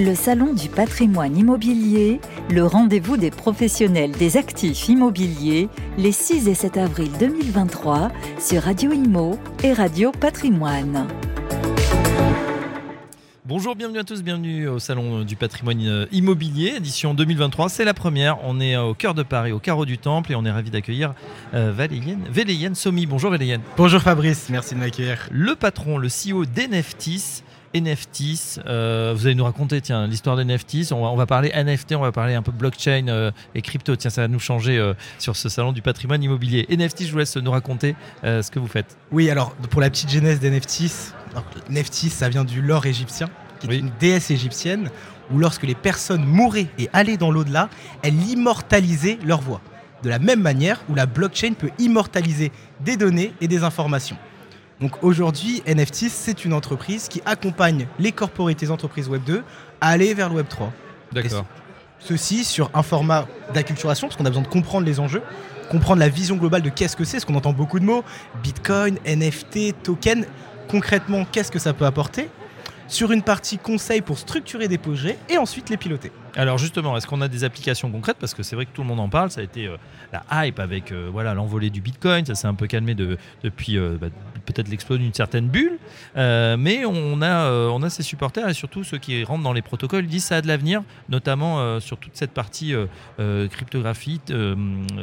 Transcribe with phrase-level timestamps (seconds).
[0.00, 6.54] Le Salon du patrimoine immobilier, le rendez-vous des professionnels des actifs immobiliers, les 6 et
[6.54, 11.08] 7 avril 2023 sur Radio Imo et Radio Patrimoine.
[13.44, 17.68] Bonjour, bienvenue à tous, bienvenue au Salon du patrimoine euh, immobilier, édition 2023.
[17.68, 20.44] C'est la première, on est au cœur de Paris, au carreau du Temple, et on
[20.44, 21.14] est ravi d'accueillir
[21.54, 23.06] euh, Valéienne, Somi.
[23.06, 23.62] Bonjour Valéienne.
[23.76, 25.28] Bonjour Fabrice, merci de m'accueillir.
[25.32, 27.42] Le patron, le CEO d'Eneftis,
[27.74, 28.60] NFTs.
[28.66, 30.36] Euh, vous allez nous raconter tiens l'histoire.
[30.36, 33.96] On va, on va parler NFT, on va parler un peu blockchain euh, et crypto.
[33.96, 36.66] Tiens, ça va nous changer euh, sur ce salon du patrimoine immobilier.
[36.70, 38.96] NFT, je vous laisse nous raconter ce que vous faites.
[39.12, 41.14] Oui, alors pour la petite genèse d'NFTs,
[41.70, 43.28] NFTs, ça vient du lore égyptien,
[43.60, 44.90] qui est une déesse égyptienne
[45.30, 47.68] où lorsque les personnes mouraient et allaient dans l'au-delà,
[48.02, 49.60] elle immortalisait leur voix.
[50.02, 54.16] De la même manière où la blockchain peut immortaliser des données et des informations.
[54.80, 59.42] Donc aujourd'hui, NFT, c'est une entreprise qui accompagne les corporates et entreprises Web 2
[59.80, 60.72] à aller vers le Web 3.
[61.12, 61.44] D'accord.
[61.98, 65.22] Ceci sur un format d'acculturation, parce qu'on a besoin de comprendre les enjeux,
[65.68, 68.04] comprendre la vision globale de qu'est-ce que c'est, parce qu'on entend beaucoup de mots,
[68.42, 70.24] Bitcoin, NFT, token.
[70.68, 72.28] Concrètement, qu'est-ce que ça peut apporter?
[72.86, 76.12] Sur une partie conseil pour structurer des projets et ensuite les piloter.
[76.36, 78.16] Alors justement, est-ce qu'on a des applications concrètes?
[78.18, 79.76] Parce que c'est vrai que tout le monde en parle, ça a été euh,
[80.12, 83.98] la hype avec euh, voilà l'envolée du Bitcoin, ça s'est un peu calmé depuis euh,
[84.00, 84.06] bah,
[84.52, 85.78] peut-être l'explosion d'une certaine bulle,
[86.16, 90.24] mais on a, on a supporters et surtout ceux qui rentrent dans les protocoles disent
[90.24, 92.74] ça a de l'avenir, notamment sur toute cette partie
[93.50, 94.20] cryptographie,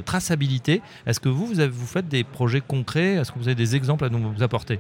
[0.05, 0.81] traçabilité.
[1.05, 3.15] Est-ce que vous, vous, vous faites des projets concrets?
[3.15, 4.79] Est-ce que vous avez des exemples à nous apporter?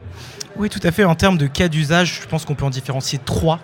[0.55, 1.03] Oui, tout à fait.
[1.03, 3.59] En termes de cas d'usage, je pense qu'on peut en différencier trois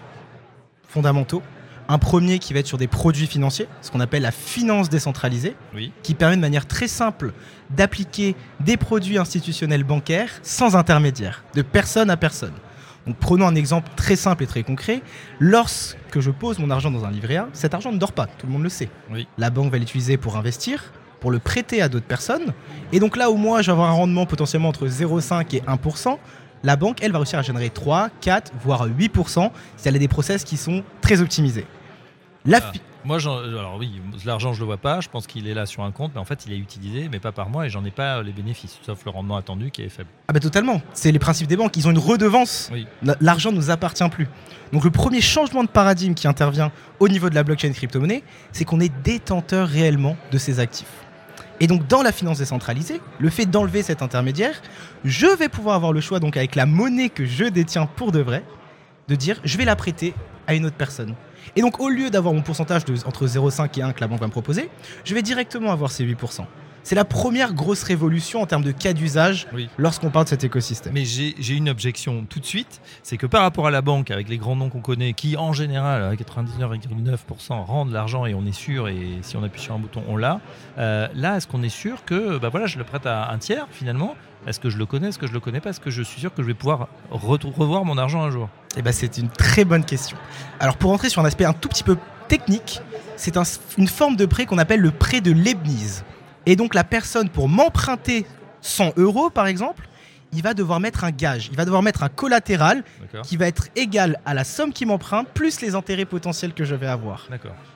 [0.87, 1.41] fondamentaux.
[1.87, 5.55] Un premier qui va être sur des produits financiers, ce qu'on appelle la finance décentralisée,
[6.03, 7.33] qui permet de manière très simple
[7.69, 12.53] d'appliquer des produits institutionnels bancaires sans intermédiaire, de personne à personne.
[13.07, 15.01] Donc prenons un exemple très simple et très concret.
[15.39, 18.45] Lorsque je pose mon argent dans un livret A, cet argent ne dort pas, tout
[18.45, 18.89] le monde le sait.
[19.37, 22.53] La banque va l'utiliser pour investir, pour le prêter à d'autres personnes.
[22.91, 26.17] Et donc là où moi je vais avoir un rendement potentiellement entre 0,5 et 1%,
[26.63, 30.07] la banque, elle, va réussir à générer 3, 4, voire 8% si elle a des
[30.07, 31.65] process qui sont très optimisés.
[32.45, 32.71] La ah.
[33.03, 35.01] Moi, alors oui, l'argent, je le vois pas.
[35.01, 37.19] Je pense qu'il est là sur un compte, mais en fait, il est utilisé, mais
[37.19, 39.89] pas par moi, et j'en ai pas les bénéfices, sauf le rendement attendu qui est
[39.89, 40.09] faible.
[40.27, 40.81] Ah bah totalement.
[40.93, 41.75] C'est les principes des banques.
[41.77, 42.71] Ils ont une redevance.
[43.19, 44.27] L'argent ne nous appartient plus.
[44.71, 48.65] Donc le premier changement de paradigme qui intervient au niveau de la blockchain crypto-monnaie, c'est
[48.65, 50.93] qu'on est détenteur réellement de ces actifs.
[51.61, 54.59] Et donc dans la finance décentralisée, le fait d'enlever cet intermédiaire,
[55.05, 58.19] je vais pouvoir avoir le choix donc avec la monnaie que je détiens pour de
[58.19, 58.43] vrai,
[59.07, 60.15] de dire je vais la prêter
[60.47, 61.13] à une autre personne.
[61.55, 64.21] Et donc au lieu d'avoir mon pourcentage de, entre 0,5 et 1 que la banque
[64.21, 64.69] va me proposer,
[65.05, 66.45] je vais directement avoir ces 8%.
[66.83, 69.47] C'est la première grosse révolution en termes de cas d'usage
[69.77, 70.93] lorsqu'on parle de cet écosystème.
[70.93, 74.29] Mais j'ai une objection tout de suite, c'est que par rapport à la banque, avec
[74.29, 78.51] les grands noms qu'on connaît, qui en général, à 99,9% rendent l'argent et on est
[78.51, 80.41] sûr, et si on appuie sur un bouton, on l'a,
[80.77, 83.67] euh, là, est-ce qu'on est sûr que bah voilà, je le prête à un tiers
[83.71, 84.15] finalement?
[84.47, 85.69] Est-ce que je le connais Est-ce que je le connais pas?
[85.69, 88.49] Est-ce que je suis sûr que je vais pouvoir revoir mon argent un jour?
[88.75, 90.17] Eh ben, C'est une très bonne question.
[90.59, 91.97] Alors pour entrer sur un aspect un tout petit peu
[92.27, 92.81] technique,
[93.17, 93.37] c'est
[93.77, 96.03] une forme de prêt qu'on appelle le prêt de Leibniz.
[96.45, 98.25] Et donc la personne, pour m'emprunter
[98.61, 99.87] 100 euros par exemple,
[100.33, 102.83] il va devoir mettre un gage, il va devoir mettre un collatéral
[103.23, 106.75] qui va être égal à la somme qu'il m'emprunte plus les intérêts potentiels que je
[106.75, 107.27] vais avoir.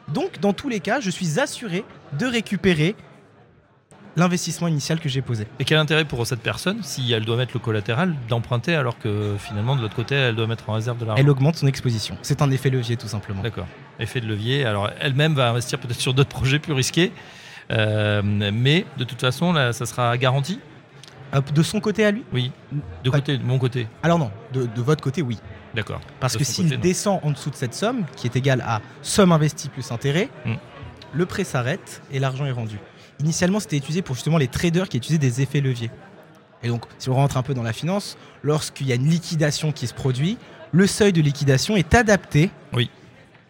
[0.07, 1.83] Donc dans tous les cas, je suis assuré
[2.17, 2.95] de récupérer
[4.15, 5.45] l'investissement initial que j'ai posé.
[5.59, 9.35] Et quel intérêt pour cette personne, si elle doit mettre le collatéral, d'emprunter alors que
[9.37, 11.21] finalement de l'autre côté, elle doit mettre en réserve de l'argent?
[11.21, 12.17] Elle augmente son exposition.
[12.21, 13.41] C'est un effet levier tout simplement.
[13.41, 13.67] D'accord.
[13.99, 14.63] Effet de levier.
[14.63, 17.11] Alors elle-même va investir peut-être sur d'autres projets plus risqués.
[17.71, 20.59] Euh, mais de toute façon, là, ça sera garanti
[21.53, 22.51] De son côté à lui Oui.
[23.03, 25.39] De, côté, de mon côté Alors non, de, votre côté, oui.
[25.73, 26.01] D'accord.
[26.19, 29.69] Parce que s'il descend en dessous de cette somme, qui est égale à somme investie
[29.69, 30.55] plus intérêt, hmm.
[31.13, 32.77] le prêt s'arrête et l'argent est rendu.
[33.19, 35.91] Initialement, c'était utilisé pour justement les traders qui utilisaient des effets leviers.
[36.63, 39.71] Et donc, si on rentre un peu dans la finance, lorsqu'il y a une liquidation
[39.71, 40.37] qui se produit,
[40.71, 42.89] le seuil de liquidation est adapté oui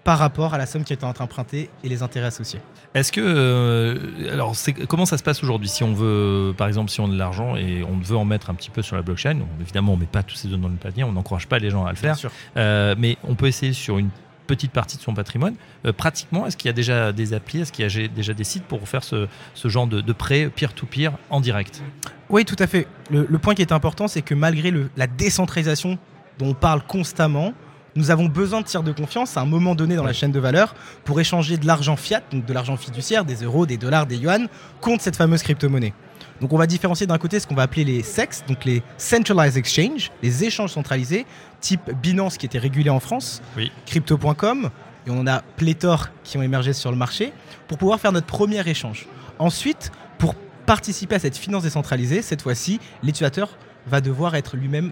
[0.06, 2.62] par rapport à la somme qui est en train d'emprunter et les intérêts associés.
[2.94, 4.56] Est-ce que euh, alors
[4.88, 7.56] comment ça se passe aujourd'hui si on veut par exemple si on a de l'argent
[7.56, 10.22] et on veut en mettre un petit peu sur la blockchain évidemment on met pas
[10.22, 12.16] tous ces données dans le panier on n'encourage pas les gens à le faire
[12.56, 14.10] euh, mais on peut essayer sur une
[14.46, 15.56] petite partie de son patrimoine.
[15.88, 18.44] Euh, pratiquement, est-ce qu'il y a déjà des applis, est-ce qu'il y a déjà des
[18.44, 19.28] sites pour faire ce,
[19.64, 21.82] genre de, prêt peer-to-peer en direct?
[22.30, 22.88] Oui, tout à fait.
[23.10, 25.98] Le, point qui est important, c'est que malgré la décentralisation
[26.38, 27.56] dont on parle constamment,
[27.96, 30.40] nous avons besoin de tiers de confiance à un moment donné dans la chaîne de
[30.40, 30.76] valeur
[31.06, 34.48] pour échanger de l'argent fiat, donc de l'argent fiduciaire, des euros, des dollars, des yuan,
[34.82, 35.94] contre cette fameuse crypto-monnaie.
[36.42, 39.58] Donc on va différencier d'un côté ce qu'on va appeler les SEX, donc les Centralized
[39.58, 41.26] Exchange, les échanges centralisés,
[41.62, 43.42] type Binance qui était régulé en France,
[43.86, 44.70] Crypto.com,
[45.08, 47.32] et on en a pléthore qui ont émergé sur le marché,
[47.70, 49.08] pour pouvoir faire notre premier échange.
[49.40, 53.58] Ensuite, pour participer à cette finance décentralisée, cette fois-ci, l'utilisateur
[53.88, 54.92] va devoir être lui-même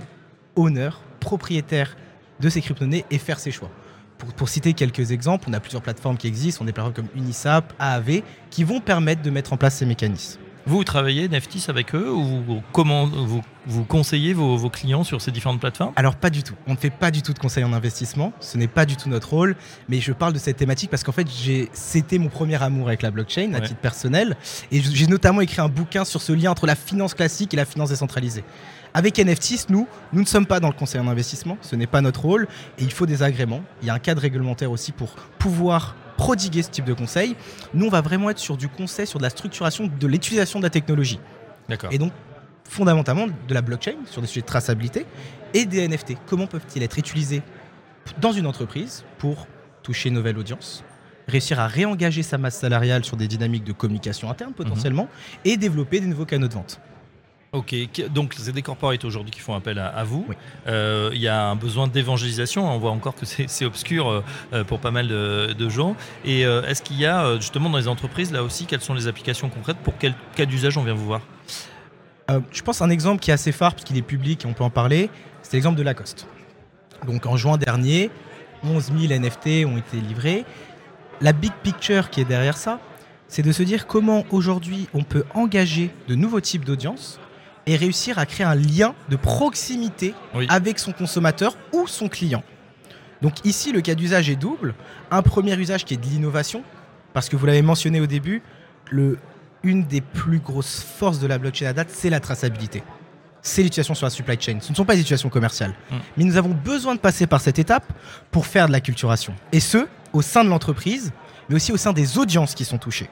[0.55, 1.97] honneur, propriétaire
[2.39, 3.69] de ces crypto-monnaies et faire ses choix.
[4.38, 7.09] Pour, citer quelques exemples, on a plusieurs plateformes qui existent, on a des plateformes comme
[7.15, 10.39] Unisap, AAV, qui vont permettre de mettre en place ces mécanismes.
[10.65, 15.31] Vous, vous travaillez Neftis avec eux ou comment vous, vous conseillez vos, clients sur ces
[15.31, 15.92] différentes plateformes?
[15.95, 16.56] Alors pas du tout.
[16.68, 18.31] On ne fait pas du tout de conseil en investissement.
[18.39, 19.56] Ce n'est pas du tout notre rôle.
[19.89, 21.27] Mais je parle de cette thématique parce qu'en fait,
[21.74, 24.38] c'était mon premier amour avec la blockchain à titre personnel.
[24.71, 27.65] Et j'ai notamment écrit un bouquin sur ce lien entre la finance classique et la
[27.65, 28.44] finance décentralisée.
[28.94, 32.01] Avec NFTs, nous, nous ne sommes pas dans le conseil en investissement, ce n'est pas
[32.01, 33.63] notre rôle, et il faut des agréments.
[33.81, 37.35] Il y a un cadre réglementaire aussi pour pouvoir prodiguer ce type de conseil.
[37.73, 40.63] Nous, on va vraiment être sur du conseil, sur de la structuration de l'utilisation de
[40.63, 41.19] la technologie.
[41.67, 41.91] D'accord.
[41.91, 42.13] Et donc,
[42.63, 45.05] fondamentalement, de la blockchain, sur des sujets de traçabilité,
[45.53, 46.13] et des NFT.
[46.25, 47.41] Comment peuvent-ils être utilisés
[48.21, 49.47] dans une entreprise pour
[49.83, 50.83] toucher une nouvelle audience
[51.27, 55.51] réussir à réengager sa masse salariale sur des dynamiques de communication interne potentiellement, mhm.
[55.51, 56.81] et développer des nouveaux canaux de vente.
[57.53, 57.75] Ok,
[58.09, 60.25] donc c'est des corporates aujourd'hui qui font appel à, vous.
[60.65, 64.23] Euh, il y a un besoin d'évangélisation, on voit encore que c'est obscur euh,
[64.53, 65.95] euh, pour pas mal de, gens.
[66.25, 69.50] Et est-ce qu'il y a justement dans les entreprises, là aussi, quelles sont les applications
[69.50, 71.21] concrètes Pour quel cas d'usage on vient vous voir?
[72.51, 74.71] Je pense un exemple qui est assez phare, puisqu'il est public et on peut en
[74.71, 75.11] parler,
[75.44, 76.27] c'est l'exemple de Lacoste.
[77.05, 78.09] Donc en juin dernier,
[78.63, 80.44] 11 000 NFT ont été livrés.
[81.21, 82.79] La big picture qui est derrière ça,
[83.27, 87.19] c'est de se dire comment aujourd'hui on peut engager de nouveaux types d'audience
[87.65, 90.13] et réussir à créer un lien de proximité
[90.50, 92.44] avec son consommateur ou son client.
[93.21, 94.75] Donc ici, le cas d'usage est double.
[95.10, 96.63] Un premier usage qui est de l'innovation,
[97.13, 98.42] parce que vous l'avez mentionné au début,
[98.92, 99.18] le,
[99.63, 102.83] une des plus grosses forces de la blockchain à date, c'est la traçabilité.
[103.42, 104.57] C'est l'utilisation sur la supply chain.
[104.62, 105.74] Ce ne sont pas des situations commerciales.
[105.89, 105.95] Mm.
[106.18, 107.86] Mais nous avons besoin de passer par cette étape
[108.31, 109.33] pour faire de la culturation.
[109.51, 111.12] Et ce, au sein de l'entreprise,
[111.48, 113.10] mais aussi au sein des audiences qui sont touchées.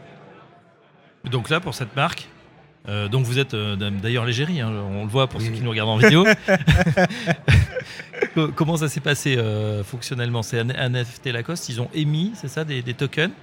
[1.26, 2.28] Donc là, pour cette marque,
[2.88, 5.70] euh, donc vous êtes euh, d'ailleurs l'égérie, hein, on le voit pour ceux qui nous
[5.70, 6.26] regardent en vidéo.
[8.56, 10.42] Comment ça s'est passé euh, fonctionnellement?
[10.42, 13.34] C'est NFT Lacoste, ils ont émis, c'est ça, des, tokens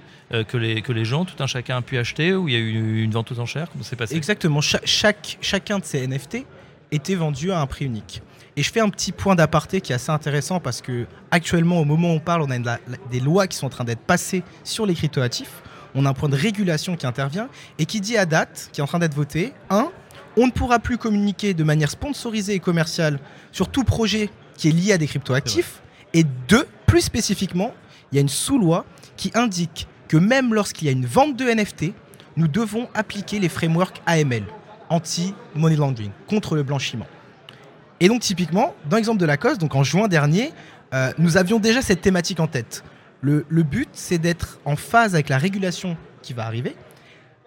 [0.47, 2.59] que, les, que les gens, tout un chacun a pu acheter ou il y a
[2.59, 3.69] eu une vente aux enchères?
[3.71, 4.15] Comment s'est passé?
[4.15, 6.45] Exactement, chaque, chacun de ces NFT
[6.91, 8.21] était vendu à un prix unique.
[8.57, 11.85] Et je fais un petit point d'aparté qui est assez intéressant parce que actuellement, au
[11.85, 12.77] moment où on parle, on a
[13.09, 15.61] des lois qui sont en train d'être passées sur les cryptoactifs
[15.95, 18.83] on a un point de régulation qui intervient et qui dit à date, qui est
[18.83, 19.89] en train d'être voté, 1.
[20.37, 23.19] On ne pourra plus communiquer de manière sponsorisée et commerciale
[23.51, 25.81] sur tout projet qui est lié à des cryptoactifs.
[26.13, 26.67] Et 2.
[26.85, 27.73] Plus spécifiquement,
[28.11, 31.45] il y a une sous-loi qui indique que même lorsqu'il y a une vente de
[31.45, 31.93] NFT,
[32.35, 34.43] nous devons appliquer les frameworks AML,
[34.89, 37.05] anti-money laundering, contre le blanchiment.
[37.99, 40.51] Et donc typiquement, dans l'exemple de Lacoste, donc en juin dernier,
[40.93, 42.83] euh, nous avions déjà cette thématique en tête.
[43.21, 46.75] Le, but, c'est d'être en phase avec la régulation qui va arriver.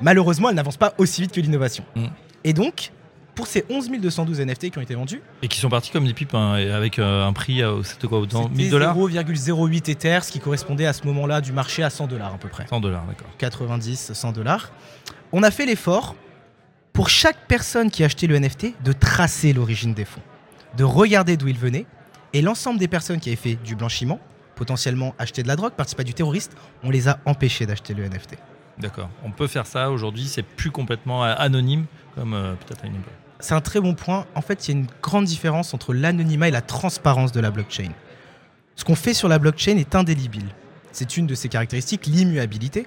[0.01, 1.85] Malheureusement, elle n'avance pas aussi vite que l'innovation.
[1.97, 2.07] Mm.
[2.45, 2.93] Et donc,
[3.35, 5.23] pour ces 11 212 NFT qui ont été vendus.
[5.43, 8.19] Et qui sont partis comme des pipes, hein, avec euh, un prix, euh, c'était quoi,
[8.19, 12.09] autant 1000 dollars 0,08 Ether, ce qui correspondait à ce moment-là du marché à 100
[12.09, 12.67] dollars à peu près.
[12.67, 13.29] 100 dollars, d'accord.
[13.39, 14.73] 90, 100 dollars.
[15.33, 16.15] On a fait l'effort,
[16.93, 20.21] pour chaque personne qui a acheté le NFT, de tracer l'origine des fonds,
[20.77, 21.87] de regarder d'où ils venaient.
[22.35, 24.21] Et l'ensemble des personnes qui avaient fait du blanchiment,
[24.63, 26.53] potentiellement acheter de la drogue, participer à du terroriste,
[26.85, 28.37] on les a empêchés d'acheter le NFT.
[28.79, 29.11] D'accord.
[29.25, 33.13] On peut faire ça aujourd'hui, c'est plus complètement anonyme comme euh, peut-être à une époque.
[33.41, 34.25] C'est un très bon point.
[34.37, 37.51] En fait, il y a une grande différence entre l'anonymat et la transparence de la
[37.51, 37.91] blockchain.
[38.77, 40.55] Ce qu'on fait sur la blockchain est indélébile.
[40.93, 42.87] C'est une de ses caractéristiques, l'immuabilité.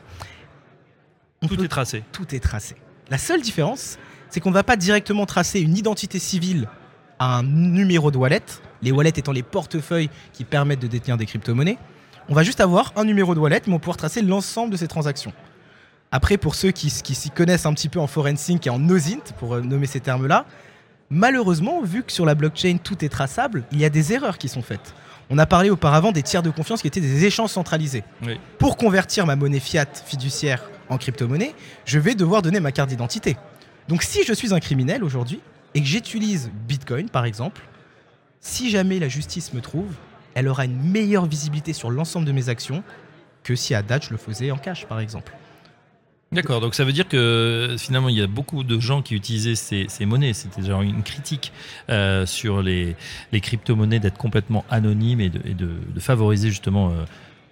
[1.45, 2.03] Tout est tracé.
[2.13, 2.75] Tout est tracé.
[3.09, 6.69] La seule différence, c'est qu'on ne va pas directement tracer une identité civile
[7.19, 8.45] à un numéro de wallet,
[8.85, 11.77] les wallets étant les portefeuilles qui permettent de détenir des crypto-monnaies.
[12.29, 14.77] On va juste avoir un numéro de wallet, mais on va pouvoir tracer l'ensemble de
[14.77, 15.33] ces transactions.
[16.11, 19.55] Après, pour ceux qui, s'y connaissent un petit peu en forensic et en OSINT, pour
[19.55, 20.45] euh, nommer ces termes-là,
[21.09, 24.47] malheureusement, vu que sur la blockchain tout est traçable, il y a des erreurs qui
[24.47, 24.93] sont faites.
[25.29, 28.03] On a parlé auparavant des tiers de confiance qui étaient des échanges centralisés.
[28.59, 33.35] Pour convertir ma monnaie fiat fiduciaire en crypto-monnaie, je vais devoir donner ma carte d'identité.
[33.87, 35.41] Donc si je suis un criminel aujourd'hui
[35.73, 37.61] et que j'utilise Bitcoin par exemple,
[38.45, 39.91] si jamais la justice me trouve,
[40.35, 42.83] elle aura une meilleure visibilité sur l'ensemble de mes actions
[43.43, 45.33] que si à date je le faisais en cash, par exemple.
[46.31, 49.55] D'accord, donc ça veut dire que finalement il y a beaucoup de gens qui utilisaient
[49.55, 50.33] ces, monnaies.
[50.33, 51.53] C'était genre une critique
[51.89, 52.95] euh, sur les,
[53.33, 57.03] crypto-monnaies d'être complètement anonymes et de, favoriser justement euh,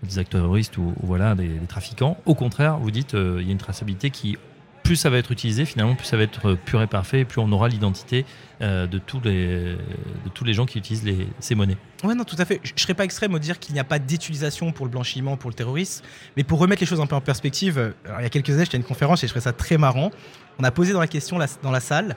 [0.03, 2.17] des acteurs terroristes ou, voilà, des, trafiquants.
[2.25, 4.37] Au contraire, vous dites qu'il euh, y a une traçabilité qui
[4.83, 7.39] plus ça va être utilisé, finalement, plus ça va être pur et parfait, et plus
[7.39, 8.25] on aura l'identité
[8.61, 11.77] euh, de, tous les, de tous les gens qui utilisent les, ces monnaies.
[12.03, 12.59] Ouais, non, tout à fait.
[12.63, 15.37] Je ne serais pas extrême au dire qu'il n'y a pas d'utilisation pour le blanchiment,
[15.37, 16.03] pour le terrorisme,
[16.37, 18.77] mais pour remettre les choses un peu en perspective, il y a quelques années, j'étais
[18.77, 20.11] à une conférence et je trouvais ça très marrant.
[20.59, 22.15] On a posé dans la question dans la salle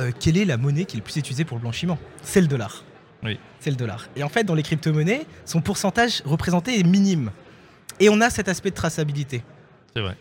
[0.00, 1.98] euh, quelle est la monnaie qui est le plus utilisée pour le blanchiment?
[2.22, 2.84] C'est le dollar.
[3.22, 3.38] Oui.
[3.58, 4.08] C'est le dollar.
[4.16, 7.30] Et en fait, dans les crypto-monnaies, son pourcentage représenté est minime.
[7.98, 9.42] Et on a cet aspect de traçabilité.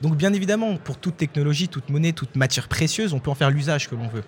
[0.02, 3.52] Donc bien évidemment, pour toute technologie, toute monnaie, toute matière précieuse, on peut en faire
[3.52, 4.24] l'usage que l'on veut.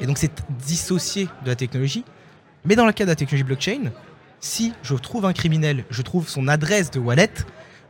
[0.00, 0.32] Et donc c'est
[0.66, 2.04] dissocié de la technologie.
[2.64, 3.92] Mais dans le cas de la technologie blockchain,
[4.40, 7.30] si je trouve un criminel, je trouve son adresse de wallet,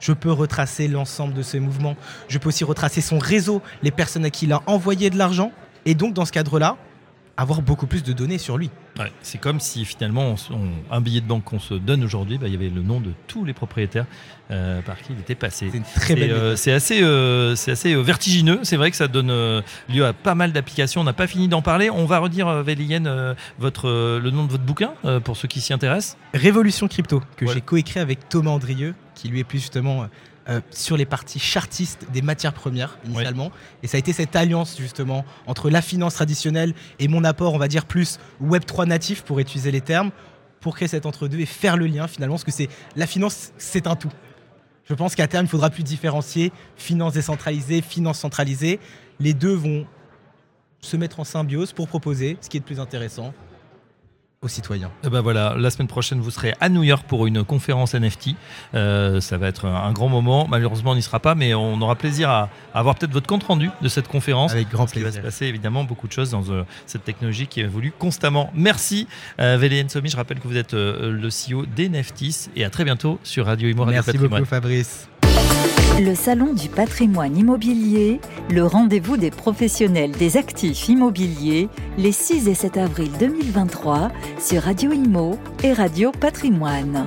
[0.00, 1.97] je peux retracer l'ensemble de ses mouvements.
[2.28, 5.52] Je peux aussi retracer son réseau, les personnes à qui il a envoyé de l'argent.
[5.87, 6.76] Et donc dans ce cadre-là,
[7.37, 8.71] avoir beaucoup plus de données sur lui.
[9.21, 10.37] c'est comme si finalement
[10.90, 13.12] un billet de banque qu'on se donne aujourd'hui, bah, il y avait le nom de
[13.26, 14.07] tous les propriétaires
[14.50, 15.71] euh, par qui il était passé.
[15.73, 16.31] C'est très belle.
[16.31, 18.61] Euh, c'est assez, euh, c'est assez vertigineux.
[18.62, 21.02] C'est vrai que ça donne lieu à pas mal d'applications.
[21.02, 21.90] On n'a pas fini d'en parler.
[21.90, 24.93] On va redire, Vélienne, votre, le nom de votre bouquin
[25.25, 26.16] pour ceux qui s'y intéressent.
[26.33, 30.07] Révolution crypto que j'ai coécrit avec Thomas Andrieux, qui lui est plus justement
[30.49, 33.50] euh, sur les parties chartistes des matières premières initialement.
[33.83, 37.59] Et ça a été cette alliance justement entre la finance traditionnelle et mon apport, on
[37.59, 40.11] va dire plus Web 3 natif pour utiliser les termes,
[40.61, 43.87] pour créer cet entre-deux et faire le lien finalement, parce que c'est la finance, c'est
[43.87, 44.12] un tout.
[44.88, 48.79] Je pense qu'à terme, il faudra plus différencier finance décentralisée, finance centralisée.
[49.19, 49.85] Les deux vont
[50.81, 53.35] se mettre en symbiose pour proposer ce qui est le plus intéressant
[54.47, 54.88] aux citoyens.
[55.03, 57.95] Et eh ben voilà, la semaine prochaine, vous serez à New York pour une conférence
[57.95, 58.31] NFT.
[58.75, 60.47] Euh, ça va être un grand moment.
[60.49, 63.71] Malheureusement, on n'y sera pas, mais on aura plaisir à, avoir peut-être votre compte rendu
[63.83, 64.53] de cette conférence.
[64.53, 65.09] Avec grand plaisir.
[65.09, 68.50] Il va se passer évidemment beaucoup de choses dans euh, cette technologie qui évolue constamment.
[68.55, 69.09] Merci,
[69.41, 70.09] euh, Vélienne Somi.
[70.09, 73.69] Je rappelle que vous êtes euh, le CEO d'NFTs et à très bientôt sur Radio
[73.69, 73.85] Imo.
[73.85, 75.09] Merci beaucoup, Fabrice.
[75.99, 82.55] Le Salon du patrimoine immobilier, le rendez-vous des professionnels des actifs immobiliers, les 6 et
[82.55, 87.07] 7 avril 2023 sur Radio Imo et Radio Patrimoine.